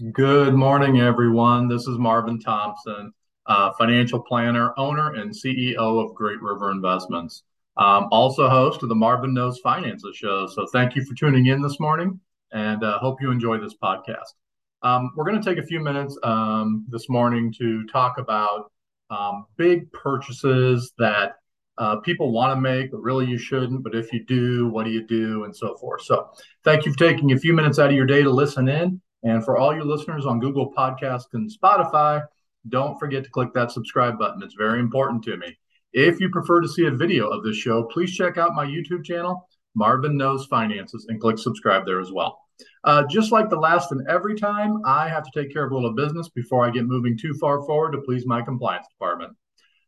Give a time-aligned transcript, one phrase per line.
[0.00, 1.68] Good morning, everyone.
[1.68, 3.12] This is Marvin Thompson,
[3.44, 7.42] uh, financial planner, owner, and CEO of Great River Investments.
[7.76, 10.46] Um, also, host of the Marvin Knows Finances show.
[10.46, 12.18] So, thank you for tuning in this morning
[12.50, 14.32] and uh, hope you enjoy this podcast.
[14.80, 18.72] Um, we're going to take a few minutes um, this morning to talk about
[19.10, 21.34] um, big purchases that
[21.76, 23.84] uh, people want to make, but really you shouldn't.
[23.84, 26.00] But if you do, what do you do, and so forth.
[26.04, 26.30] So,
[26.64, 29.02] thank you for taking a few minutes out of your day to listen in.
[29.22, 32.22] And for all your listeners on Google Podcast and Spotify,
[32.68, 34.42] don't forget to click that subscribe button.
[34.42, 35.56] It's very important to me.
[35.92, 39.04] If you prefer to see a video of this show, please check out my YouTube
[39.04, 42.38] channel, Marvin Knows Finances, and click subscribe there as well.
[42.84, 45.74] Uh, just like the last and every time, I have to take care of a
[45.74, 49.32] little business before I get moving too far forward to please my compliance department.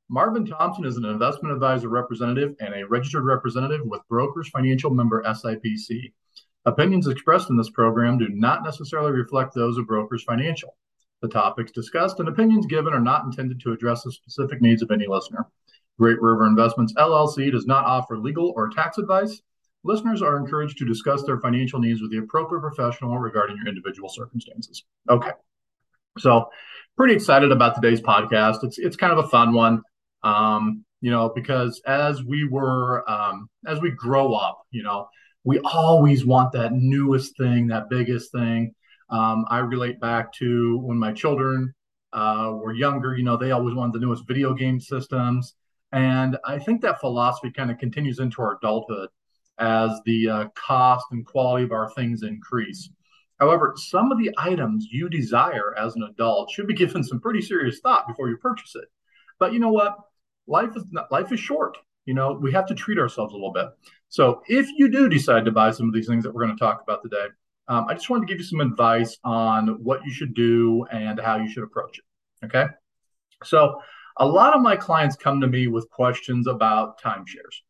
[0.09, 5.23] Marvin Thompson is an investment advisor representative and a registered representative with Brokers Financial member
[5.23, 6.13] SIPC.
[6.65, 10.77] Opinions expressed in this program do not necessarily reflect those of Brokers Financial.
[11.21, 14.91] The topics discussed and opinions given are not intended to address the specific needs of
[14.91, 15.47] any listener.
[15.99, 19.41] Great River Investments LLC does not offer legal or tax advice.
[19.85, 24.09] Listeners are encouraged to discuss their financial needs with the appropriate professional regarding your individual
[24.09, 24.85] circumstances.
[25.11, 25.31] Okay.
[26.19, 26.49] So,
[26.97, 28.63] pretty excited about today's podcast.
[28.63, 29.83] It's it's kind of a fun one.
[30.23, 35.09] Um, you know, because as we were um, as we grow up, you know,
[35.45, 38.75] we always want that newest thing, that biggest thing.
[39.11, 41.75] Um, I relate back to when my children
[42.13, 45.55] uh, were younger, you know, they always wanted the newest video game systems.
[45.93, 49.09] And I think that philosophy kind of continues into our adulthood
[49.59, 52.89] as the uh, cost and quality of our things increase.
[53.39, 57.43] However, some of the items you desire as an adult should be given some pretty
[57.43, 58.89] serious thought before you purchase it.
[59.39, 59.97] But you know what?
[60.47, 61.77] Life is not, life is short
[62.07, 63.67] you know, we have to treat ourselves a little bit.
[64.09, 66.61] So if you do decide to buy some of these things that we're going to
[66.61, 67.27] talk about today,
[67.69, 71.21] um, I just wanted to give you some advice on what you should do and
[71.21, 72.47] how you should approach it.
[72.47, 72.67] Okay.
[73.45, 73.81] So
[74.19, 77.63] a lot of my clients come to me with questions about timeshares.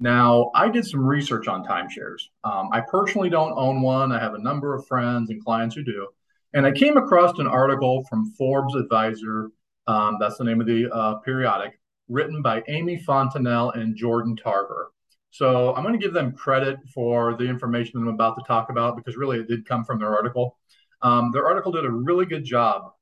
[0.00, 2.22] Now, I did some research on timeshares.
[2.44, 4.12] Um, I personally don't own one.
[4.12, 6.06] I have a number of friends and clients who do.
[6.54, 9.50] And I came across an article from Forbes Advisor.
[9.88, 14.92] Um, that's the name of the uh, periodic written by Amy Fontinelle and Jordan Tarver.
[15.30, 18.70] So I'm going to give them credit for the information that I'm about to talk
[18.70, 20.56] about because really it did come from their article.
[21.02, 22.92] Um, their article did a really good job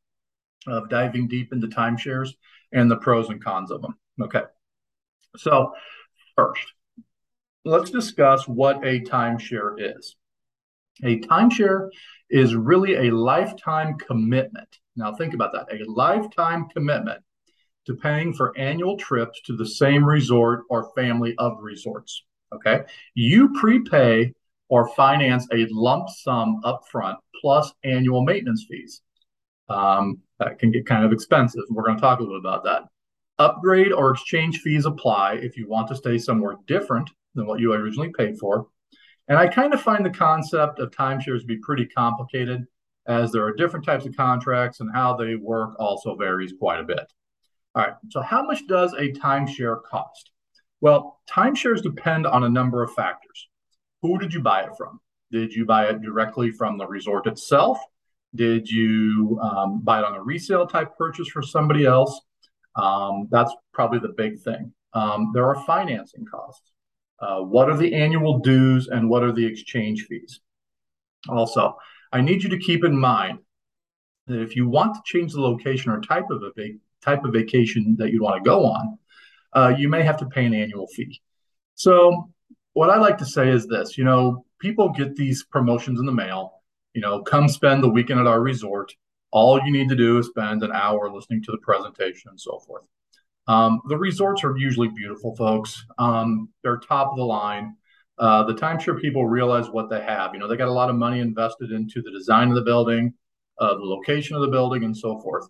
[0.66, 2.30] of diving deep into timeshares
[2.72, 3.96] and the pros and cons of them.
[4.20, 4.42] Okay.
[5.36, 5.72] So,
[6.34, 6.66] first,
[7.64, 10.16] let's discuss what a timeshare is.
[11.04, 11.88] A timeshare
[12.30, 14.78] is really a lifetime commitment.
[14.96, 17.22] Now, think about that a lifetime commitment
[17.86, 22.24] to paying for annual trips to the same resort or family of resorts.
[22.54, 22.82] Okay.
[23.14, 24.32] You prepay
[24.68, 29.02] or finance a lump sum upfront plus annual maintenance fees.
[29.68, 31.62] Um, that can get kind of expensive.
[31.70, 32.82] We're going to talk a little bit about that.
[33.38, 37.72] Upgrade or exchange fees apply if you want to stay somewhere different than what you
[37.72, 38.66] originally paid for.
[39.28, 42.66] And I kind of find the concept of timeshares to be pretty complicated
[43.06, 46.84] as there are different types of contracts and how they work also varies quite a
[46.84, 47.12] bit.
[47.76, 50.30] All right, so how much does a timeshare cost?
[50.80, 53.48] Well, timeshares depend on a number of factors.
[54.00, 54.98] Who did you buy it from?
[55.30, 57.78] Did you buy it directly from the resort itself?
[58.34, 62.18] Did you um, buy it on a resale type purchase for somebody else?
[62.76, 64.72] Um, that's probably the big thing.
[64.94, 66.72] Um, there are financing costs.
[67.20, 70.40] Uh, what are the annual dues and what are the exchange fees?
[71.28, 71.76] Also,
[72.10, 73.40] I need you to keep in mind
[74.28, 76.52] that if you want to change the location or type of a
[77.02, 78.98] type of vacation that you'd want to go on,
[79.54, 81.20] uh, you may have to pay an annual fee.
[81.74, 82.30] So,
[82.72, 86.12] what I like to say is this you know, people get these promotions in the
[86.12, 86.62] mail,
[86.94, 88.92] you know, come spend the weekend at our resort.
[89.30, 92.58] All you need to do is spend an hour listening to the presentation and so
[92.60, 92.84] forth.
[93.48, 95.84] Um, the resorts are usually beautiful, folks.
[95.98, 97.76] Um, they're top of the line.
[98.18, 100.32] Uh, the timeshare people realize what they have.
[100.32, 103.12] You know, they got a lot of money invested into the design of the building,
[103.58, 105.46] uh, the location of the building, and so forth.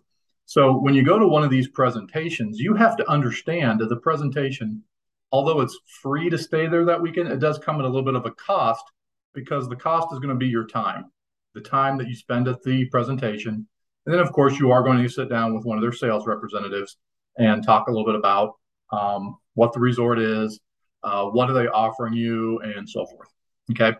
[0.47, 3.97] So when you go to one of these presentations, you have to understand that the
[3.97, 4.81] presentation,
[5.29, 8.15] although it's free to stay there that weekend, it does come at a little bit
[8.15, 8.85] of a cost
[9.33, 11.11] because the cost is going to be your time,
[11.53, 13.67] the time that you spend at the presentation.
[14.05, 16.25] And then, of course, you are going to sit down with one of their sales
[16.25, 16.95] representatives
[17.37, 18.53] and talk a little bit about
[18.93, 20.61] um, what the resort is,
[21.03, 23.27] uh, what are they offering you, and so forth.
[23.71, 23.97] Okay.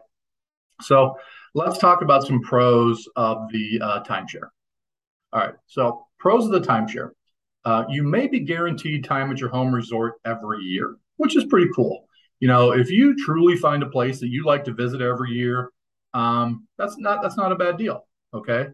[0.80, 1.18] So
[1.54, 4.48] let's talk about some pros of the uh, timeshare.
[5.34, 5.56] All right.
[5.66, 7.12] So Pros of the timeshare.
[7.66, 11.70] Uh, you may be guaranteed time at your home resort every year, which is pretty
[11.76, 12.06] cool.
[12.40, 15.72] You know, if you truly find a place that you like to visit every year,
[16.14, 18.06] um, that's not that's not a bad deal.
[18.34, 18.68] Okay.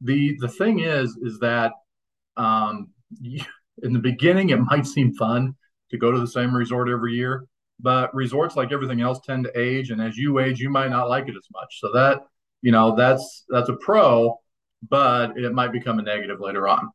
[0.00, 1.72] the the thing is is that
[2.36, 2.88] um,
[3.82, 5.54] in the beginning it might seem fun
[5.90, 7.44] to go to the same resort every year,
[7.80, 11.08] but resorts like everything else tend to age, and as you age, you might not
[11.08, 11.80] like it as much.
[11.80, 12.22] So that
[12.62, 14.38] you know that's that's a pro,
[14.88, 16.90] but it might become a negative later on.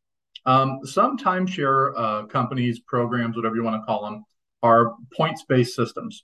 [0.46, 4.26] Um, some timeshare uh, companies, programs, whatever you want to call them,
[4.62, 6.24] are points-based systems,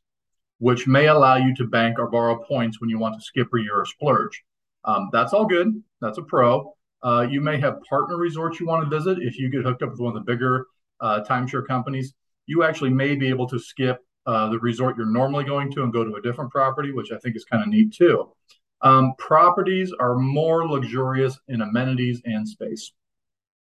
[0.59, 3.61] which may allow you to bank or borrow points when you want to skip a
[3.61, 4.43] year or splurge.
[4.85, 5.81] Um, that's all good.
[6.01, 6.73] That's a pro.
[7.01, 9.19] Uh, you may have partner resorts you want to visit.
[9.21, 10.67] If you get hooked up with one of the bigger
[10.99, 12.13] uh, timeshare companies,
[12.45, 15.93] you actually may be able to skip uh, the resort you're normally going to and
[15.93, 18.31] go to a different property, which I think is kind of neat too.
[18.81, 22.91] Um, properties are more luxurious in amenities and space.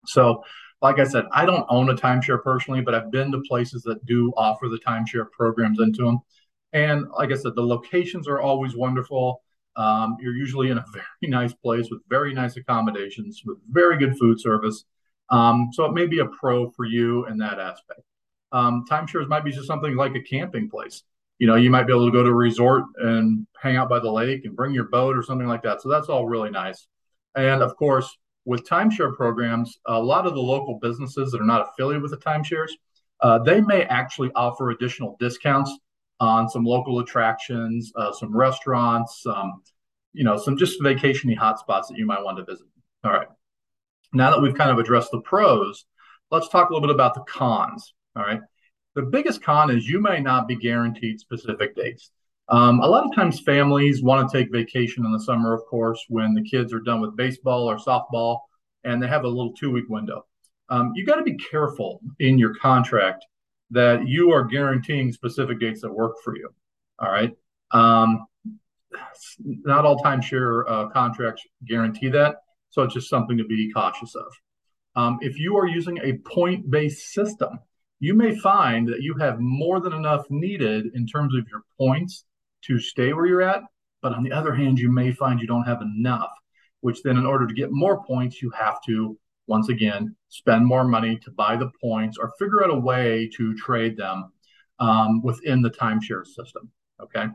[0.05, 0.43] So,
[0.81, 4.05] like I said, I don't own a timeshare personally, but I've been to places that
[4.05, 6.19] do offer the timeshare programs into them.
[6.73, 9.43] And like I said, the locations are always wonderful.
[9.75, 14.17] Um, you're usually in a very nice place with very nice accommodations, with very good
[14.17, 14.85] food service.
[15.29, 18.01] Um, so it may be a pro for you in that aspect.
[18.51, 21.03] Um, timeshares might be just something like a camping place.
[21.41, 23.97] You know, you might be able to go to a resort and hang out by
[23.97, 25.81] the lake and bring your boat or something like that.
[25.81, 26.85] So that's all really nice.
[27.33, 28.15] And of course,
[28.45, 32.17] with timeshare programs, a lot of the local businesses that are not affiliated with the
[32.17, 32.69] timeshares,
[33.21, 35.75] uh, they may actually offer additional discounts
[36.19, 39.63] on some local attractions, uh, some restaurants, um,
[40.13, 42.67] you know, some just vacationy hotspots that you might want to visit.
[43.03, 43.27] All right.
[44.13, 45.85] Now that we've kind of addressed the pros,
[46.29, 47.95] let's talk a little bit about the cons.
[48.15, 48.41] All right.
[48.95, 52.11] The biggest con is you may not be guaranteed specific dates.
[52.49, 56.03] Um, a lot of times, families want to take vacation in the summer, of course,
[56.09, 58.39] when the kids are done with baseball or softball
[58.83, 60.25] and they have a little two week window.
[60.69, 63.25] Um, you got to be careful in your contract
[63.71, 66.49] that you are guaranteeing specific dates that work for you.
[66.99, 67.31] All right.
[67.71, 68.25] Um,
[69.39, 72.37] not all timeshare uh, contracts guarantee that.
[72.69, 74.27] So it's just something to be cautious of.
[74.95, 77.59] Um, if you are using a point based system,
[78.01, 82.25] you may find that you have more than enough needed in terms of your points
[82.63, 83.61] to stay where you're at.
[84.01, 86.31] But on the other hand, you may find you don't have enough,
[86.81, 90.83] which then, in order to get more points, you have to, once again, spend more
[90.83, 94.31] money to buy the points or figure out a way to trade them
[94.79, 96.71] um, within the timeshare system.
[96.99, 97.27] Okay.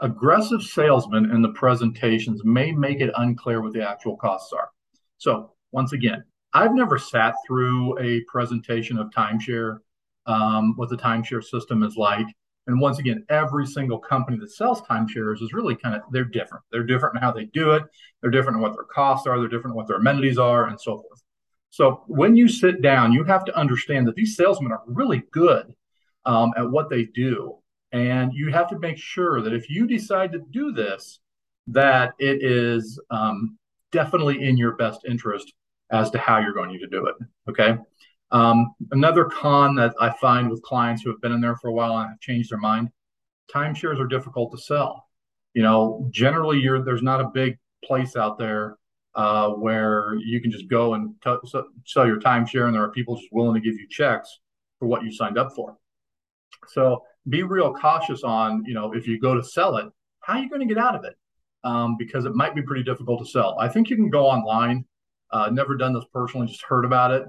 [0.00, 4.70] Aggressive salesmen in the presentations may make it unclear what the actual costs are.
[5.18, 6.24] So, once again,
[6.56, 9.80] I've never sat through a presentation of timeshare,
[10.24, 12.26] um, what the timeshare system is like.
[12.66, 16.64] And once again, every single company that sells timeshares is really kind of they're different.
[16.72, 17.82] They're different in how they do it.
[18.22, 19.38] They're different in what their costs are.
[19.38, 21.22] They're different in what their amenities are, and so forth.
[21.68, 25.74] So when you sit down, you have to understand that these salesmen are really good
[26.24, 27.58] um, at what they do,
[27.92, 31.20] and you have to make sure that if you decide to do this,
[31.66, 33.58] that it is um,
[33.92, 35.52] definitely in your best interest
[35.90, 37.14] as to how you're going to do it.
[37.48, 37.76] Okay.
[38.30, 41.72] Um, another con that I find with clients who have been in there for a
[41.72, 42.90] while and have changed their mind,
[43.52, 45.04] timeshares are difficult to sell.
[45.54, 48.76] You know, generally, you're there's not a big place out there
[49.14, 53.16] uh, where you can just go and t- sell your timeshare, and there are people
[53.16, 54.40] just willing to give you checks
[54.78, 55.76] for what you signed up for.
[56.68, 59.86] So be real cautious on, you know, if you go to sell it,
[60.20, 61.14] how are you going to get out of it?
[61.64, 63.56] Um, because it might be pretty difficult to sell.
[63.58, 64.84] I think you can go online.
[65.30, 67.24] Uh, never done this personally, just heard about it.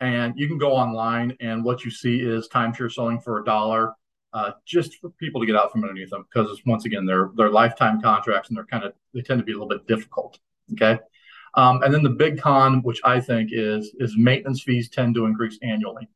[0.00, 3.94] And you can go online and what you see is timeshare selling for a dollar
[4.32, 6.26] uh, just for people to get out from underneath them.
[6.30, 9.52] Because once again they're they're lifetime contracts and they're kind of they tend to be
[9.52, 10.38] a little bit difficult
[10.72, 10.98] okay?
[11.54, 15.24] Um, and then the big con which i think is is maintenance fees tend to
[15.26, 16.08] increase annually.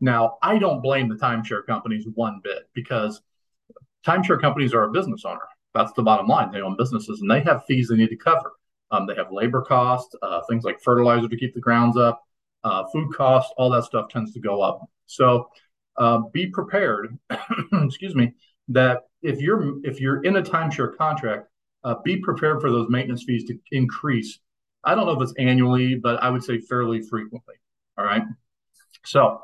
[0.00, 3.22] Now i don't blame the timeshare companies one bit because
[4.06, 5.48] timeshare companies are a business owner.
[5.74, 6.52] That's the bottom line.
[6.52, 8.52] They own businesses and they have fees they need to cover
[8.90, 12.22] um, they have labor costs uh, things like fertilizer to keep the grounds up
[12.66, 14.90] uh, food costs, all that stuff tends to go up.
[15.06, 15.48] So
[15.96, 17.16] uh, be prepared.
[17.72, 18.34] excuse me.
[18.68, 21.48] That if you're if you're in a timeshare contract,
[21.84, 24.40] uh, be prepared for those maintenance fees to increase.
[24.82, 27.54] I don't know if it's annually, but I would say fairly frequently.
[27.96, 28.24] All right.
[29.04, 29.42] So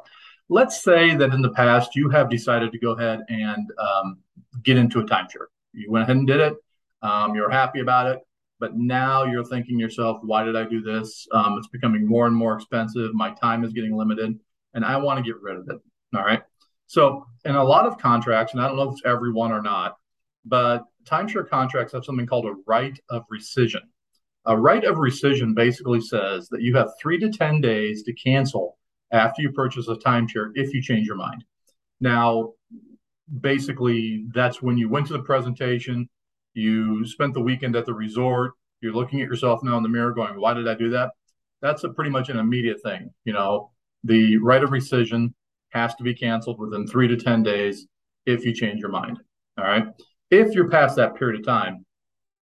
[0.48, 4.18] let's say that in the past you have decided to go ahead and um,
[4.64, 5.46] get into a timeshare.
[5.72, 6.54] You went ahead and did it.
[7.02, 8.18] Um, you're happy about it
[8.62, 11.26] but now you're thinking yourself, why did I do this?
[11.32, 13.12] Um, it's becoming more and more expensive.
[13.12, 14.38] My time is getting limited,
[14.72, 15.78] and I want to get rid of it.
[16.14, 16.44] All right.
[16.86, 19.62] So, in a lot of contracts, and I don't know if it's every one or
[19.62, 19.96] not,
[20.44, 23.80] but timeshare contracts have something called a right of rescission.
[24.46, 28.78] A right of rescission basically says that you have three to 10 days to cancel
[29.10, 31.42] after you purchase a timeshare if you change your mind.
[32.00, 32.52] Now,
[33.40, 36.08] basically, that's when you went to the presentation,
[36.54, 40.12] you spent the weekend at the resort, You're looking at yourself now in the mirror
[40.12, 41.12] going, why did I do that?
[41.60, 43.10] That's a pretty much an immediate thing.
[43.24, 43.70] You know,
[44.04, 45.32] the right of rescission
[45.70, 47.86] has to be canceled within three to 10 days
[48.26, 49.18] if you change your mind.
[49.58, 49.86] All right.
[50.30, 51.84] If you're past that period of time,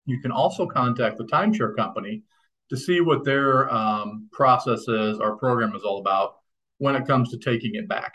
[0.06, 2.24] you can also contact the timeshare company
[2.70, 6.36] to see what their um, process is or program is all about
[6.78, 8.14] when it comes to taking it back.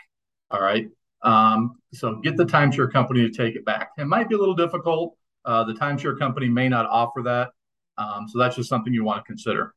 [0.51, 0.87] All right.
[1.21, 3.89] Um, so get the timeshare company to take it back.
[3.97, 5.15] It might be a little difficult.
[5.45, 7.49] Uh, the timeshare company may not offer that.
[7.97, 9.73] Um, so that's just something you want to consider.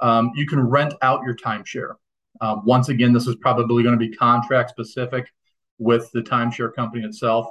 [0.00, 1.94] Um, you can rent out your timeshare.
[2.40, 5.30] Um, once again, this is probably going to be contract specific
[5.78, 7.46] with the timeshare company itself.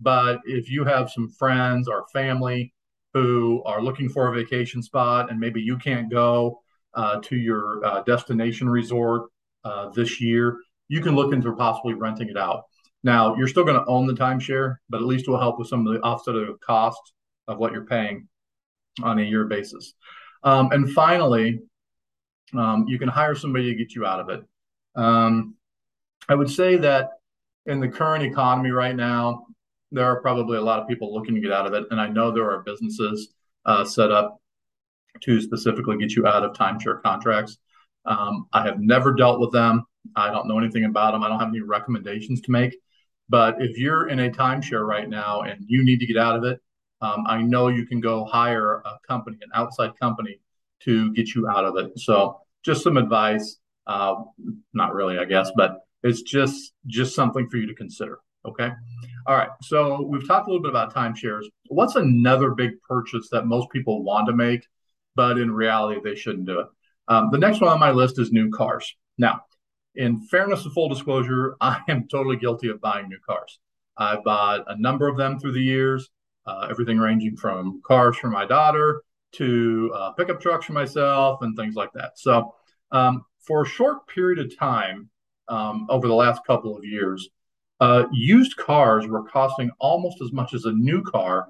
[0.00, 2.74] But if you have some friends or family
[3.14, 6.60] who are looking for a vacation spot and maybe you can't go
[6.94, 9.30] uh, to your uh, destination resort
[9.64, 10.58] uh, this year,
[10.88, 12.64] you can look into possibly renting it out.
[13.02, 15.86] Now, you're still going to own the timeshare, but at least will help with some
[15.86, 17.12] of the offset of the cost
[17.46, 18.28] of what you're paying
[19.02, 19.94] on a year basis.
[20.42, 21.60] Um, and finally,
[22.56, 24.44] um, you can hire somebody to get you out of it.
[24.94, 25.54] Um,
[26.28, 27.10] I would say that
[27.66, 29.46] in the current economy right now,
[29.92, 31.84] there are probably a lot of people looking to get out of it.
[31.90, 33.34] And I know there are businesses
[33.64, 34.40] uh, set up
[35.22, 37.58] to specifically get you out of timeshare contracts.
[38.04, 39.84] Um, I have never dealt with them.
[40.14, 41.22] I don't know anything about them.
[41.22, 42.76] I don't have any recommendations to make.
[43.28, 46.44] But if you're in a timeshare right now and you need to get out of
[46.44, 46.60] it,
[47.00, 50.40] um, I know you can go hire a company, an outside company,
[50.84, 51.98] to get you out of it.
[51.98, 53.58] So just some advice.
[53.86, 54.16] Uh,
[54.74, 58.18] not really, I guess, but it's just just something for you to consider.
[58.44, 58.70] Okay.
[59.26, 59.48] All right.
[59.62, 61.44] So we've talked a little bit about timeshares.
[61.68, 64.66] What's another big purchase that most people want to make,
[65.16, 66.66] but in reality they shouldn't do it?
[67.08, 68.94] Um, the next one on my list is new cars.
[69.18, 69.42] Now,
[69.96, 73.58] in fairness to full disclosure, I am totally guilty of buying new cars.
[73.96, 76.08] I've bought a number of them through the years,
[76.46, 81.56] uh, everything ranging from cars for my daughter to uh, pickup trucks for myself and
[81.56, 82.18] things like that.
[82.18, 82.54] So,
[82.92, 85.08] um, for a short period of time
[85.48, 87.28] um, over the last couple of years,
[87.80, 91.48] uh, used cars were costing almost as much as a new car,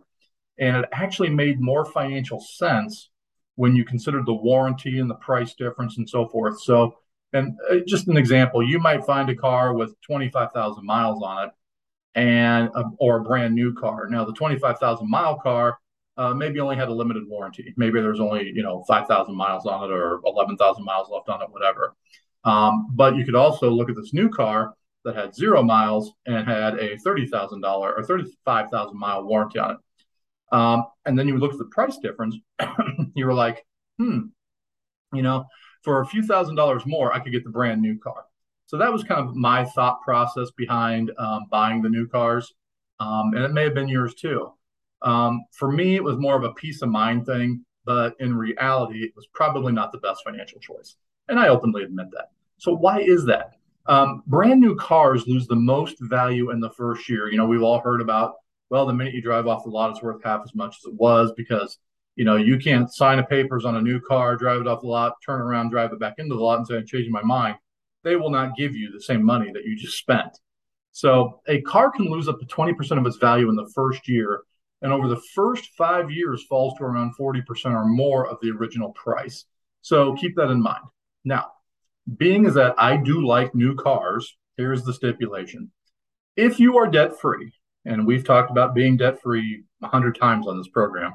[0.58, 3.10] and it actually made more financial sense
[3.54, 6.60] when you considered the warranty and the price difference and so forth.
[6.60, 6.96] So,
[7.32, 11.50] and uh, just an example, you might find a car with 25,000 miles on it
[12.14, 14.08] and a, or a brand new car.
[14.08, 15.78] Now, the 25,000 mile car
[16.16, 17.74] uh, maybe only had a limited warranty.
[17.76, 21.50] Maybe there's only you know 5,000 miles on it or 11,000 miles left on it,
[21.50, 21.94] whatever.
[22.44, 26.46] Um, but you could also look at this new car that had zero miles and
[26.46, 29.76] had a $30,000 or 35,000 mile warranty on it.
[30.52, 32.36] Um, and then you would look at the price difference.
[33.14, 33.64] you were like,
[33.98, 34.26] hmm,
[35.12, 35.46] you know,
[35.86, 38.24] for a few thousand dollars more, I could get the brand new car.
[38.66, 42.54] So that was kind of my thought process behind um, buying the new cars.
[42.98, 44.52] Um, and it may have been yours too.
[45.02, 49.04] Um, for me, it was more of a peace of mind thing, but in reality,
[49.04, 50.96] it was probably not the best financial choice.
[51.28, 52.30] And I openly admit that.
[52.58, 53.52] So, why is that?
[53.86, 57.30] Um, brand new cars lose the most value in the first year.
[57.30, 58.34] You know, we've all heard about,
[58.70, 60.94] well, the minute you drive off the lot, it's worth half as much as it
[60.94, 61.78] was because,
[62.16, 64.86] you know, you can't sign a papers on a new car, drive it off the
[64.86, 67.56] lot, turn around, drive it back into the lot and say, I'm changing my mind.
[68.02, 70.38] They will not give you the same money that you just spent.
[70.92, 74.40] So a car can lose up to 20% of its value in the first year.
[74.80, 78.92] And over the first five years falls to around 40% or more of the original
[78.92, 79.44] price.
[79.82, 80.84] So keep that in mind.
[81.24, 81.52] Now,
[82.16, 85.70] being is that I do like new cars, here's the stipulation.
[86.36, 87.52] If you are debt free,
[87.84, 91.14] and we've talked about being debt free a hundred times on this program,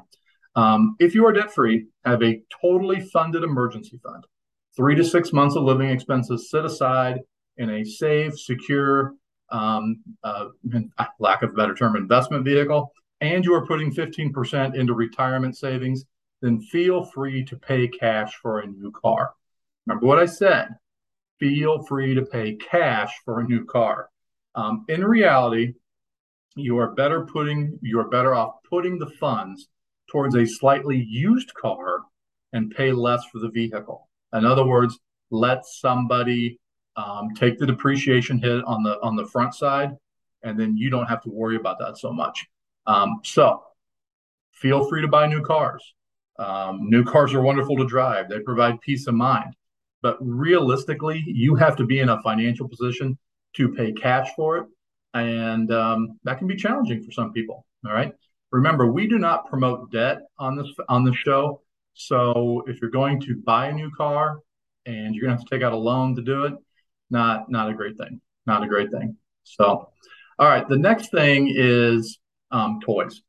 [0.54, 4.24] um, if you are debt free, have a totally funded emergency fund,
[4.76, 7.20] three to six months of living expenses set aside
[7.56, 9.14] in a safe, secure,
[9.50, 10.46] um, uh,
[11.18, 16.04] lack of a better term, investment vehicle, and you are putting 15% into retirement savings,
[16.40, 19.32] then feel free to pay cash for a new car.
[19.86, 20.68] Remember what I said
[21.42, 24.08] feel free to pay cash for a new car.
[24.54, 25.74] Um, in reality,
[26.54, 29.68] you are better putting you are better off putting the funds
[30.12, 32.00] towards a slightly used car
[32.52, 34.08] and pay less for the vehicle.
[34.34, 34.98] In other words,
[35.30, 36.60] let somebody
[36.96, 39.96] um, take the depreciation hit on the on the front side,
[40.42, 42.46] and then you don't have to worry about that so much.
[42.86, 43.62] Um, so,
[44.52, 45.82] feel free to buy new cars.
[46.38, 48.28] Um, new cars are wonderful to drive.
[48.28, 49.54] They provide peace of mind.
[50.02, 53.16] But realistically, you have to be in a financial position
[53.54, 54.66] to pay cash for it.
[55.14, 57.64] And um, that can be challenging for some people.
[57.86, 58.12] All right.
[58.52, 61.62] Remember, we do not promote debt on this on the show.
[61.94, 64.38] So if you're going to buy a new car
[64.86, 66.54] and you're gonna have to take out a loan to do it,
[67.10, 68.20] not not a great thing.
[68.46, 69.16] Not a great thing.
[69.44, 69.90] So,
[70.38, 70.68] all right.
[70.68, 72.18] The next thing is
[72.50, 73.22] um, toys,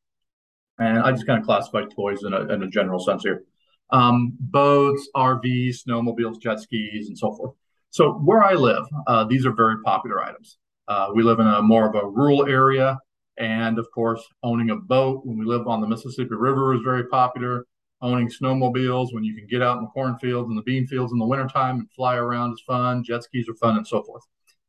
[0.79, 3.43] and I just kind of classify toys in a, in a general sense here.
[3.91, 7.53] um, boats, RVs, snowmobiles, jet skis, and so forth.
[7.91, 10.57] So where I live, uh, these are very popular items.
[10.87, 12.97] Uh, we live in a more of a rural area,
[13.37, 17.07] and of course, owning a boat when we live on the Mississippi River is very
[17.07, 17.65] popular.
[18.01, 21.19] Owning snowmobiles when you can get out in the cornfields and the bean fields in
[21.19, 23.03] the wintertime and fly around is fun.
[23.03, 24.23] Jet skis are fun, and so forth.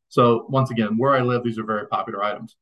[0.09, 2.56] So once again, where I live, these are very popular items.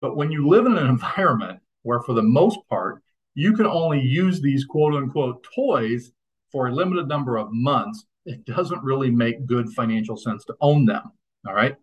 [0.00, 3.02] But when you live in an environment where, for the most part,
[3.34, 6.10] you can only use these quote unquote toys
[6.50, 10.86] for a limited number of months, it doesn't really make good financial sense to own
[10.86, 11.12] them.
[11.46, 11.76] All right.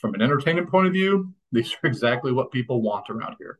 [0.00, 3.58] From an entertainment point of view, these are exactly what people want around here.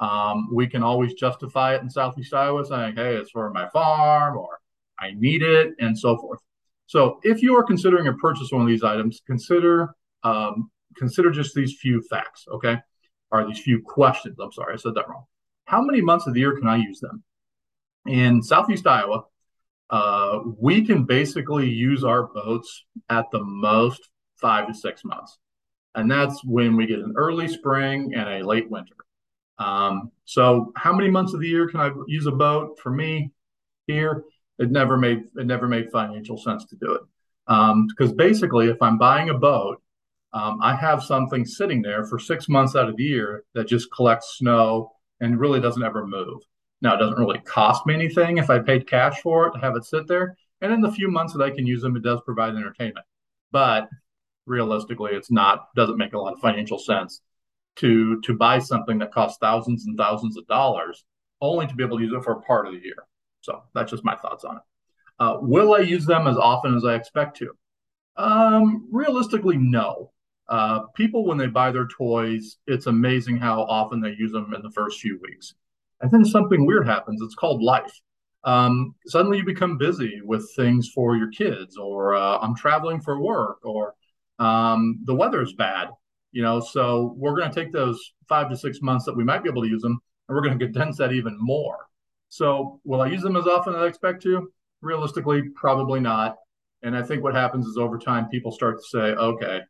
[0.00, 4.36] Um, we can always justify it in Southeast Iowa saying, hey, it's for my farm
[4.36, 4.58] or
[4.98, 6.40] I need it and so forth.
[6.86, 11.54] So if you are considering a purchase one of these items, consider um, consider just
[11.54, 12.78] these few facts, okay?
[13.30, 14.36] Or these few questions.
[14.40, 15.24] I'm sorry, I said that wrong.
[15.66, 17.22] How many months of the year can I use them?
[18.06, 19.24] In Southeast Iowa,
[19.90, 25.38] uh, we can basically use our boats at the most five to six months.
[25.94, 28.94] And that's when we get an early spring and a late winter.
[29.58, 32.78] Um, so how many months of the year can I use a boat?
[32.82, 33.30] For me,
[33.86, 34.24] here,
[34.58, 37.02] it never made it never made financial sense to do it.
[37.46, 39.80] Um, because basically, if I'm buying a boat
[40.34, 43.92] um, I have something sitting there for six months out of the year that just
[43.92, 46.42] collects snow and really doesn't ever move.
[46.82, 49.76] Now, it doesn't really cost me anything if I paid cash for it to have
[49.76, 50.36] it sit there.
[50.60, 53.06] And in the few months that I can use them, it does provide entertainment.
[53.52, 53.88] But
[54.46, 57.20] realistically, it's not doesn't make a lot of financial sense
[57.76, 61.04] to to buy something that costs thousands and thousands of dollars
[61.40, 63.06] only to be able to use it for part of the year.
[63.40, 64.62] So that's just my thoughts on it.
[65.18, 67.50] Uh, will I use them as often as I expect to?
[68.16, 70.12] Um, realistically, no.
[70.48, 74.62] Uh, people, when they buy their toys, it's amazing how often they use them in
[74.62, 75.54] the first few weeks.
[76.00, 77.22] And then something weird happens.
[77.22, 77.92] It's called life.
[78.44, 83.20] Um, suddenly you become busy with things for your kids, or uh, I'm traveling for
[83.20, 83.94] work, or
[84.38, 85.88] um, the weather's bad.
[86.32, 89.44] You know, so we're going to take those five to six months that we might
[89.44, 91.86] be able to use them, and we're going to condense that even more.
[92.28, 94.50] So, will I use them as often as I expect to?
[94.80, 96.36] Realistically, probably not.
[96.82, 99.60] And I think what happens is over time, people start to say, okay,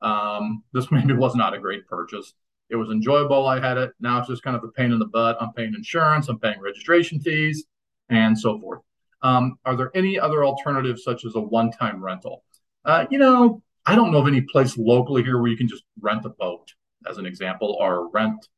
[0.00, 2.32] um, this maybe was not a great purchase.
[2.70, 3.46] It was enjoyable.
[3.46, 3.92] I had it.
[4.00, 5.36] Now it's just kind of a pain in the butt.
[5.40, 7.64] I'm paying insurance, I'm paying registration fees,
[8.08, 8.80] and so forth.
[9.22, 12.42] Um, are there any other alternatives such as a one time rental?
[12.84, 15.84] Uh, you know, I don't know of any place locally here where you can just
[16.00, 16.72] rent a boat,
[17.08, 18.48] as an example, or rent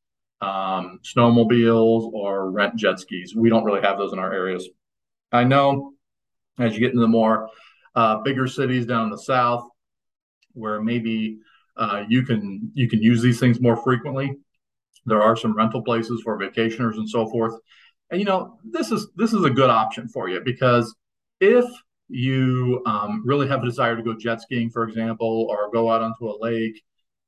[0.41, 3.35] um, snowmobiles or rent jet skis.
[3.35, 4.69] We don't really have those in our areas.
[5.33, 5.95] I know
[6.59, 7.49] as you get into the more
[7.95, 9.69] uh, bigger cities down in the south,
[10.53, 11.39] where maybe
[11.77, 14.37] uh, you can you can use these things more frequently.
[15.05, 17.55] There are some rental places for vacationers and so forth.
[18.11, 20.95] And you know this is this is a good option for you because
[21.41, 21.65] if
[22.09, 26.03] you um, really have a desire to go jet skiing, for example, or go out
[26.03, 26.83] onto a lake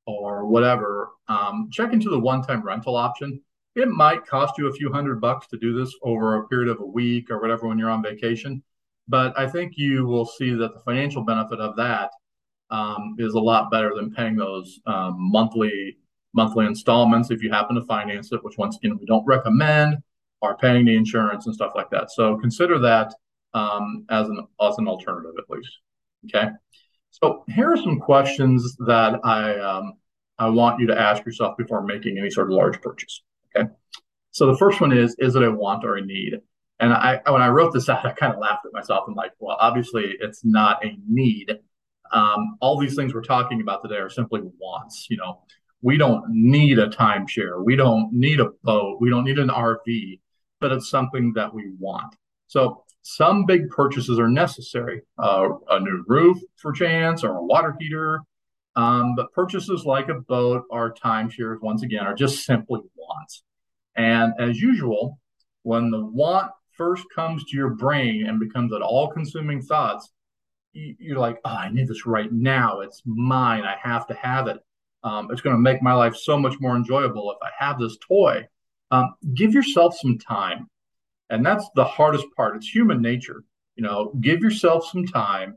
[0.06, 3.40] or whatever, um, check into the one-time rental option.
[3.74, 6.80] It might cost you a few hundred bucks to do this over a period of
[6.80, 8.62] a week or whatever when you're on vacation,
[9.06, 12.10] but I think you will see that the financial benefit of that
[12.70, 15.96] um, is a lot better than paying those um, monthly
[16.34, 19.96] monthly installments if you happen to finance it, which once again we don't recommend,
[20.40, 22.10] or paying the insurance and stuff like that.
[22.10, 23.14] So consider that
[23.54, 25.78] um, as an as an alternative at least.
[26.26, 26.48] Okay.
[27.10, 29.94] So here are some questions that I um,
[30.38, 33.22] I want you to ask yourself before making any sort of large purchase.
[33.56, 33.68] Okay.
[34.30, 36.40] So the first one is: Is it a want or a need?
[36.80, 39.04] And I when I wrote this out, I kind of laughed at myself.
[39.08, 41.58] I'm like, well, obviously it's not a need
[42.12, 45.06] um, all these things we're talking about today are simply wants.
[45.10, 45.42] You know,
[45.82, 50.20] we don't need a timeshare, we don't need a boat, we don't need an RV,
[50.60, 52.14] but it's something that we want.
[52.46, 55.00] So some big purchases are necessary.
[55.18, 58.20] Uh, a new roof for chance or a water heater.
[58.76, 63.42] Um, but purchases like a boat or timeshares, once again, are just simply wants.
[63.96, 65.18] And as usual,
[65.62, 70.10] when the want first comes to your brain and becomes an all consuming thoughts,
[70.74, 72.80] you're like, oh, I need this right now.
[72.80, 73.64] It's mine.
[73.64, 74.58] I have to have it.
[75.02, 77.96] Um, it's going to make my life so much more enjoyable if I have this
[78.06, 78.46] toy.
[78.90, 80.68] Um, give yourself some time.
[81.30, 82.56] And that's the hardest part.
[82.56, 83.44] It's human nature.
[83.76, 85.56] You know, give yourself some time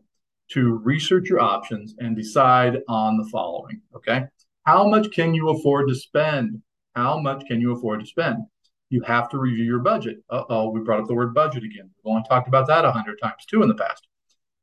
[0.52, 3.82] to research your options and decide on the following.
[3.96, 4.26] Okay.
[4.64, 6.62] How much can you afford to spend?
[6.96, 8.38] How much can you afford to spend?
[8.90, 10.18] You have to review your budget.
[10.30, 11.90] Uh oh, we brought up the word budget again.
[12.04, 14.06] We've only talked about that a hundred times too in the past.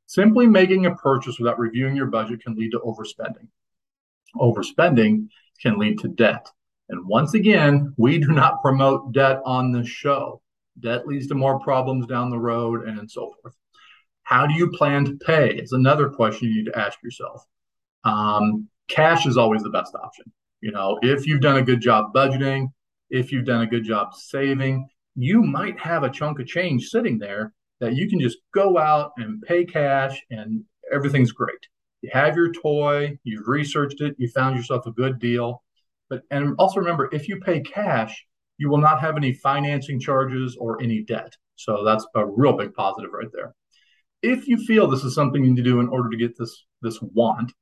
[0.05, 3.47] Simply making a purchase without reviewing your budget can lead to overspending.
[4.35, 5.27] Overspending
[5.61, 6.47] can lead to debt.
[6.89, 10.41] And once again, we do not promote debt on this show.
[10.81, 13.55] Debt leads to more problems down the road and so forth.
[14.23, 15.55] How do you plan to pay?
[15.55, 17.43] Is another question you need to ask yourself.
[18.03, 20.31] Um, cash is always the best option.
[20.61, 22.67] You know, if you've done a good job budgeting,
[23.09, 27.17] if you've done a good job saving, you might have a chunk of change sitting
[27.17, 30.63] there that you can just go out and pay cash and
[30.93, 31.67] everything's great.
[32.01, 35.63] You have your toy, you've researched it, you found yourself a good deal.
[36.09, 38.25] But and also remember, if you pay cash,
[38.59, 41.35] you will not have any financing charges or any debt.
[41.55, 43.55] So that's a real big positive right there.
[44.21, 46.65] If you feel this is something you need to do in order to get this
[46.81, 47.53] this want,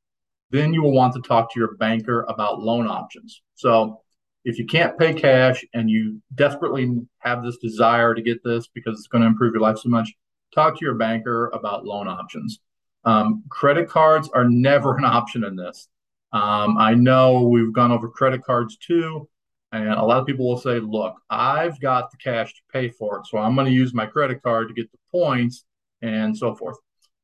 [0.50, 3.42] then you will want to talk to your banker about loan options.
[3.56, 4.02] So
[4.44, 8.98] if you can't pay cash and you desperately have this desire to get this because
[8.98, 10.12] it's going to improve your life so much,
[10.54, 12.60] talk to your banker about loan options.
[13.04, 15.90] Um, credit cards are never an option in this.
[16.32, 19.30] Um, I know we've gone over credit cards too,
[19.72, 23.20] and a lot of people will say, look, I've got the cash to pay for
[23.20, 25.66] it, so I'm going to use my credit card to get the points
[26.02, 26.78] and so forth.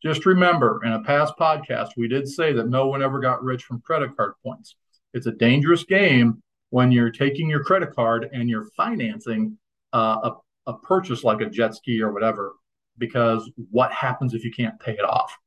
[0.04, 3.64] Just remember, in a past podcast, we did say that no one ever got rich
[3.64, 4.76] from credit card points.
[5.14, 9.58] It's a dangerous game when you're taking your credit card and you're financing
[9.94, 12.54] uh, a, a purchase like a jet ski or whatever,
[12.98, 15.38] because what happens if you can't pay it off?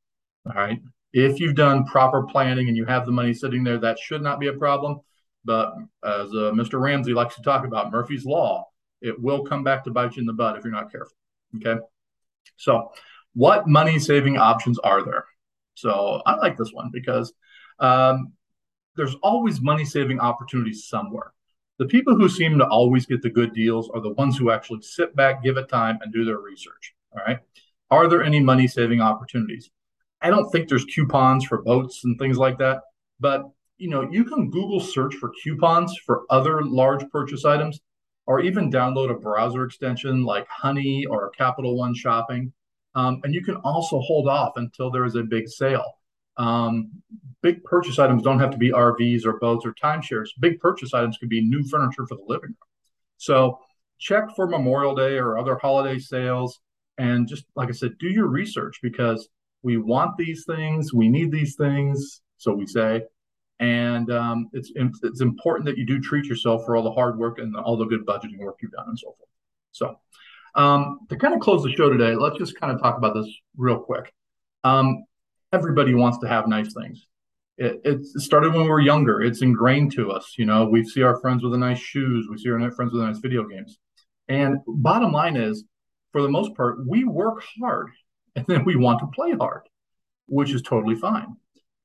[0.47, 0.81] All right.
[1.13, 4.39] If you've done proper planning and you have the money sitting there, that should not
[4.39, 5.01] be a problem.
[5.47, 6.81] But as uh, Mr.
[6.81, 8.67] Ramsey likes to talk about, Murphy's Law,
[9.01, 11.17] it will come back to bite you in the butt if you're not careful.
[11.57, 11.81] Okay.
[12.57, 12.93] So,
[13.35, 15.25] what money saving options are there?
[15.75, 17.33] So, I like this one because
[17.79, 18.33] um,
[18.97, 21.33] there's always money saving opportunities somewhere.
[21.79, 24.83] The people who seem to always get the good deals are the ones who actually
[24.83, 26.95] sit back, give it time, and do their research.
[27.13, 27.39] All right.
[27.91, 29.71] Are there any money saving opportunities?
[30.21, 32.81] I don't think there's coupons for boats and things like that,
[33.21, 37.81] but you know, you can Google search for coupons for other large purchase items,
[38.27, 42.53] or even download a browser extension like Honey or Capital One Shopping.
[42.95, 45.85] Um, and you can also hold off until there is a big sale.
[46.39, 46.91] Um,
[47.43, 50.29] big purchase items don't have to be RVs or boats or timeshares.
[50.41, 52.57] Big purchase items could be new furniture for the living room.
[53.19, 53.61] So
[53.99, 56.61] check for Memorial Day or other holiday sales.
[56.99, 59.29] And just like I said, do your research because
[59.63, 63.03] we want these things, we need these things, so we say.
[63.59, 67.39] And um, it's it's important that you do treat yourself for all the hard work
[67.39, 69.31] and all the good budgeting work you've done and so forth.
[69.73, 69.99] So,
[70.55, 73.29] um, to kind of close the show today, let's just kind of talk about this
[73.57, 74.13] real quick.
[74.65, 75.05] Um,
[75.53, 77.07] everybody wants to have nice things.
[77.59, 79.23] It, it, started when we were younger.
[79.23, 80.35] It's ingrained to us.
[80.37, 82.27] You know, we see our friends with the nice shoes.
[82.31, 83.79] We see our friends with the nice video games.
[84.29, 85.65] And bottom line is,
[86.13, 87.91] for the most part, we work hard
[88.35, 89.63] and then we want to play hard,
[90.27, 91.37] which is totally fine.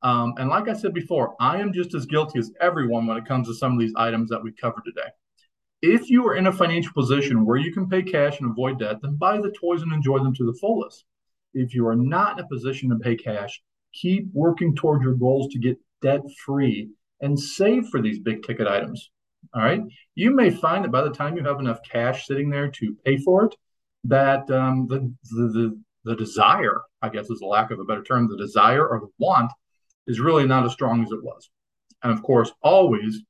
[0.04, 3.26] Um, and like I said before, I am just as guilty as everyone when it
[3.26, 5.10] comes to some of these items that we covered today.
[5.82, 8.98] If you are in a financial position where you can pay cash and avoid debt,
[9.02, 11.06] then buy the toys and enjoy them to the fullest.
[11.54, 13.62] If you are not in a position to pay cash,
[13.94, 18.68] keep working toward your goals to get debt free and save for these big ticket
[18.68, 19.12] items.
[19.54, 19.82] All right.
[20.16, 23.18] You may find that by the time you have enough cash sitting there to pay
[23.18, 23.56] for it,
[24.06, 28.04] that um, the, the, the, the desire, I guess is a lack of a better
[28.04, 29.52] term, the desire or the want
[30.08, 31.50] is really not as strong as it was.
[32.04, 33.22] And of course, always